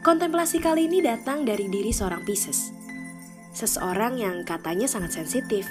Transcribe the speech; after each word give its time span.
Kontemplasi 0.00 0.64
kali 0.64 0.88
ini 0.88 1.04
datang 1.04 1.44
dari 1.44 1.68
diri 1.68 1.92
seorang 1.92 2.24
Pisces. 2.24 2.72
Seseorang 3.52 4.16
yang 4.16 4.48
katanya 4.48 4.88
sangat 4.88 5.12
sensitif. 5.12 5.68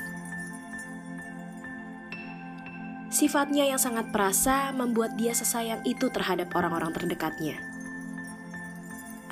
Sifatnya 3.09 3.65
yang 3.65 3.81
sangat 3.81 4.13
perasa 4.13 4.69
membuat 4.69 5.17
dia 5.17 5.33
sesayang 5.33 5.81
itu 5.81 6.13
terhadap 6.13 6.53
orang-orang 6.53 6.93
terdekatnya. 6.93 7.57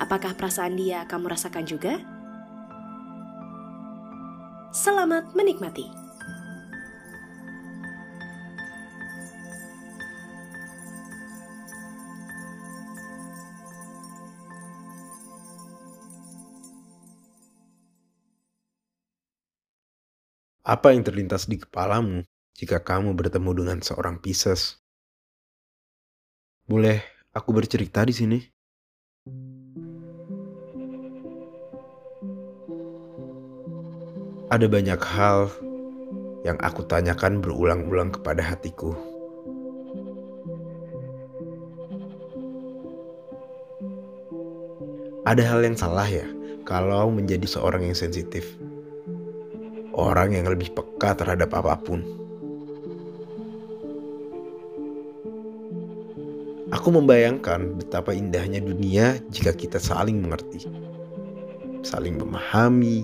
Apakah 0.02 0.34
perasaan 0.34 0.74
dia 0.74 1.06
kamu 1.06 1.30
rasakan 1.30 1.62
juga? 1.62 2.02
Selamat 4.74 5.30
menikmati. 5.38 5.97
Apa 20.68 20.92
yang 20.92 21.00
terlintas 21.00 21.48
di 21.48 21.56
kepalamu 21.56 22.28
jika 22.52 22.76
kamu 22.84 23.16
bertemu 23.16 23.56
dengan 23.56 23.78
seorang 23.80 24.20
Pisces? 24.20 24.76
Boleh 26.68 27.00
aku 27.32 27.56
bercerita 27.56 28.04
di 28.04 28.12
sini? 28.12 28.36
Ada 34.52 34.68
banyak 34.68 35.00
hal 35.00 35.48
yang 36.44 36.60
aku 36.60 36.84
tanyakan 36.84 37.40
berulang-ulang 37.40 38.12
kepada 38.12 38.44
hatiku. 38.44 38.92
Ada 45.24 45.48
hal 45.48 45.64
yang 45.64 45.80
salah 45.80 46.04
ya 46.04 46.28
kalau 46.68 47.08
menjadi 47.08 47.48
seorang 47.48 47.88
yang 47.88 47.96
sensitif. 47.96 48.67
Orang 49.98 50.30
yang 50.30 50.46
lebih 50.46 50.70
peka 50.78 51.18
terhadap 51.18 51.50
apa 51.58 51.74
pun. 51.82 52.06
Aku 56.70 56.94
membayangkan 56.94 57.74
betapa 57.74 58.14
indahnya 58.14 58.62
dunia 58.62 59.18
jika 59.34 59.50
kita 59.50 59.82
saling 59.82 60.22
mengerti, 60.22 60.70
saling 61.82 62.14
memahami. 62.14 63.02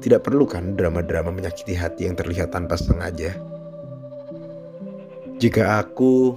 Tidak 0.00 0.24
perlu 0.24 0.48
kan 0.48 0.72
drama-drama 0.72 1.28
menyakiti 1.28 1.76
hati 1.76 2.08
yang 2.08 2.16
terlihat 2.16 2.56
tanpa 2.56 2.80
sengaja. 2.80 3.36
Jika 5.36 5.84
aku 5.84 6.32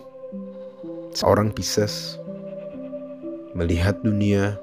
seorang 1.16 1.56
Pisces 1.56 2.20
melihat 3.56 3.96
dunia, 4.04 4.60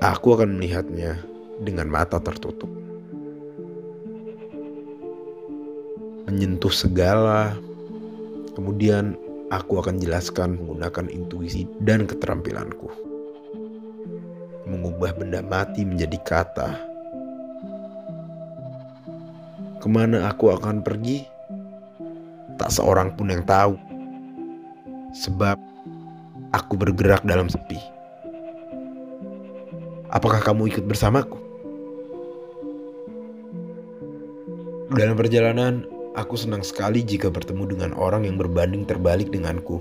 aku 0.00 0.32
akan 0.32 0.56
melihatnya 0.56 1.20
dengan 1.60 1.92
mata 1.92 2.16
tertutup. 2.16 2.79
Menyentuh 6.30 6.70
segala, 6.70 7.58
kemudian 8.54 9.18
aku 9.50 9.82
akan 9.82 9.98
jelaskan 9.98 10.62
menggunakan 10.62 11.10
intuisi 11.10 11.66
dan 11.82 12.06
keterampilanku. 12.06 12.86
Mengubah 14.62 15.10
benda 15.18 15.42
mati 15.42 15.82
menjadi 15.82 16.14
kata. 16.22 16.70
Ke 19.82 19.90
mana 19.90 20.30
aku 20.30 20.54
akan 20.54 20.86
pergi? 20.86 21.26
Tak 22.62 22.70
seorang 22.78 23.18
pun 23.18 23.34
yang 23.34 23.42
tahu. 23.42 23.74
Sebab 25.10 25.58
aku 26.54 26.78
bergerak 26.78 27.26
dalam 27.26 27.50
sepi. 27.50 27.82
Apakah 30.14 30.38
kamu 30.38 30.70
ikut 30.70 30.86
bersamaku? 30.86 31.42
Dalam 34.94 35.18
perjalanan, 35.18 35.98
aku 36.18 36.34
senang 36.34 36.66
sekali 36.66 37.06
jika 37.06 37.30
bertemu 37.30 37.76
dengan 37.76 37.90
orang 37.94 38.26
yang 38.26 38.34
berbanding 38.40 38.82
terbalik 38.86 39.30
denganku. 39.30 39.78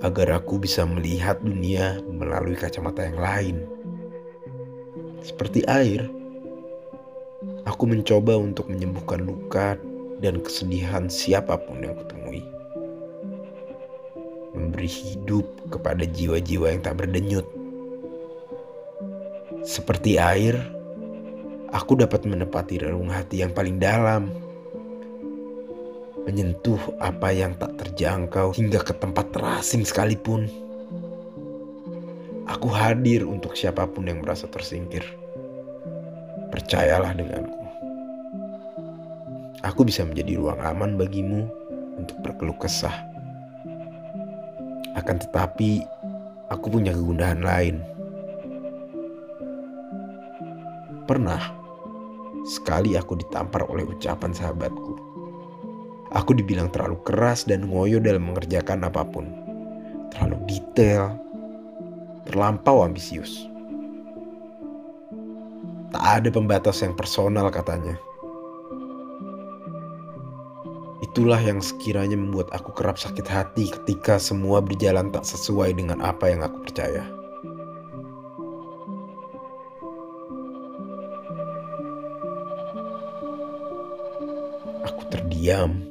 Agar 0.00 0.40
aku 0.40 0.56
bisa 0.56 0.88
melihat 0.88 1.40
dunia 1.44 2.00
melalui 2.08 2.56
kacamata 2.56 3.04
yang 3.04 3.20
lain. 3.20 3.56
Seperti 5.20 5.60
air, 5.68 6.08
aku 7.68 7.84
mencoba 7.84 8.40
untuk 8.40 8.72
menyembuhkan 8.72 9.20
luka 9.20 9.76
dan 10.24 10.40
kesedihan 10.40 11.12
siapa 11.12 11.60
pun 11.60 11.84
yang 11.84 11.92
kutemui. 12.00 12.40
Memberi 14.56 14.88
hidup 14.88 15.44
kepada 15.68 16.08
jiwa-jiwa 16.08 16.72
yang 16.72 16.80
tak 16.80 16.96
berdenyut. 16.96 17.44
Seperti 19.60 20.16
air, 20.16 20.56
aku 21.76 22.00
dapat 22.00 22.24
menepati 22.24 22.80
relung 22.80 23.12
hati 23.12 23.44
yang 23.44 23.52
paling 23.52 23.76
dalam. 23.76 24.49
Menyentuh 26.28 26.80
apa 27.00 27.32
yang 27.32 27.56
tak 27.56 27.80
terjangkau 27.80 28.52
hingga 28.52 28.84
ke 28.84 28.92
tempat 28.92 29.32
terasing 29.32 29.88
sekalipun. 29.88 30.50
Aku 32.50 32.68
hadir 32.68 33.24
untuk 33.24 33.56
siapa 33.56 33.88
pun 33.88 34.04
yang 34.04 34.20
merasa 34.20 34.44
tersingkir. 34.50 35.06
Percayalah 36.50 37.16
denganku. 37.16 37.62
Aku 39.64 39.84
bisa 39.86 40.04
menjadi 40.04 40.40
ruang 40.40 40.60
aman 40.60 41.00
bagimu 41.00 41.46
untuk 41.96 42.16
berkeluh 42.20 42.56
kesah. 42.58 42.96
Akan 44.98 45.22
tetapi, 45.22 45.84
aku 46.50 46.66
punya 46.68 46.92
kegundahan 46.92 47.40
lain. 47.40 47.76
Pernah 51.06 51.40
sekali 52.46 52.96
aku 52.98 53.18
ditampar 53.18 53.66
oleh 53.68 53.86
ucapan 53.86 54.34
sahabatku. 54.34 55.09
Aku 56.10 56.34
dibilang 56.34 56.66
terlalu 56.74 56.98
keras 57.06 57.46
dan 57.46 57.70
ngoyo 57.70 58.02
dalam 58.02 58.26
mengerjakan 58.26 58.82
apa 58.82 59.06
pun. 59.06 59.30
Terlalu 60.10 60.42
detail, 60.50 61.14
terlampau 62.26 62.82
ambisius. 62.82 63.46
Tak 65.94 66.02
ada 66.22 66.28
pembatas 66.30 66.82
yang 66.82 66.98
personal 66.98 67.46
katanya. 67.50 67.94
Itulah 71.02 71.42
yang 71.42 71.58
sekiranya 71.58 72.14
membuat 72.14 72.54
aku 72.54 72.70
kerap 72.70 72.94
sakit 72.94 73.26
hati 73.26 73.74
ketika 73.74 74.18
semua 74.22 74.62
berjalan 74.62 75.10
tak 75.10 75.26
sesuai 75.26 75.74
dengan 75.74 75.98
apa 75.98 76.30
yang 76.30 76.46
aku 76.46 76.62
percaya. 76.62 77.02
Aku 84.86 85.02
terdiam. 85.10 85.89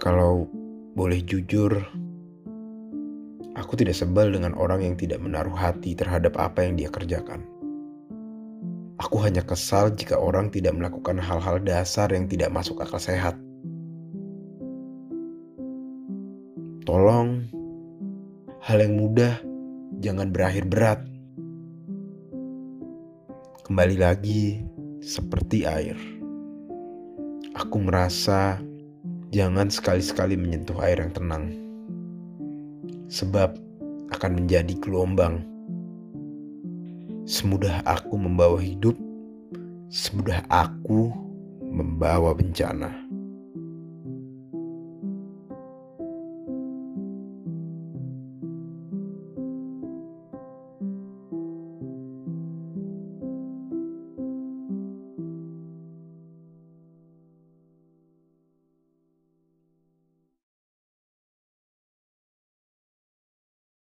Kalau 0.00 0.48
boleh 0.96 1.20
jujur, 1.20 1.76
aku 3.52 3.72
tidak 3.76 3.92
sebel 3.92 4.32
dengan 4.32 4.56
orang 4.56 4.80
yang 4.80 4.96
tidak 4.96 5.20
menaruh 5.20 5.52
hati 5.52 5.92
terhadap 5.92 6.40
apa 6.40 6.64
yang 6.64 6.80
dia 6.80 6.88
kerjakan. 6.88 7.44
Aku 8.96 9.20
hanya 9.20 9.44
kesal 9.44 9.92
jika 9.92 10.16
orang 10.16 10.48
tidak 10.48 10.72
melakukan 10.72 11.20
hal-hal 11.20 11.60
dasar 11.60 12.08
yang 12.16 12.24
tidak 12.24 12.48
masuk 12.48 12.80
akal 12.80 12.96
sehat. 12.96 13.36
Tolong, 16.88 17.44
hal 18.64 18.80
yang 18.80 18.96
mudah 18.96 19.36
jangan 20.00 20.32
berakhir 20.32 20.64
berat. 20.64 21.00
Kembali 23.68 24.00
lagi, 24.00 24.64
seperti 25.04 25.68
air. 25.68 26.00
Aku 27.52 27.76
merasa 27.84 28.64
jangan 29.30 29.70
sekali-sekali 29.70 30.34
menyentuh 30.34 30.76
air 30.82 30.98
yang 30.98 31.14
tenang, 31.14 31.54
sebab 33.06 33.54
akan 34.10 34.30
menjadi 34.42 34.74
gelombang. 34.82 35.46
Semudah 37.30 37.80
aku 37.86 38.18
membawa 38.18 38.58
hidup, 38.58 38.98
semudah 39.88 40.42
aku 40.50 41.14
membawa 41.62 42.34
bencana. 42.34 42.99